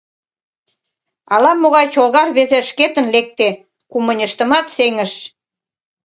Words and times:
Ала-могай 1.33 1.85
чолга 1.93 2.21
рвезе 2.29 2.59
шкетын 2.69 3.07
лекте— 3.15 3.47
кумыньыштымат 3.91 4.65
сеҥыш. 4.75 5.13